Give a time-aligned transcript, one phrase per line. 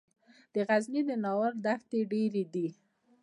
[0.53, 2.67] د غزني د ناور دښتې ډیرې دي